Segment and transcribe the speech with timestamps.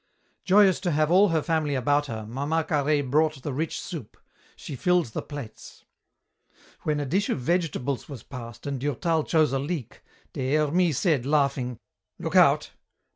[0.45, 4.17] Joyous to have all her family about her, Mama Carhaix brought the rich soup.
[4.55, 5.85] She filled the plates.
[6.81, 10.01] When a dish of vegetables was passed and Durtal chose a leek,
[10.33, 11.77] Des Hermies said, laughing,
[12.17, 12.71] "Look out!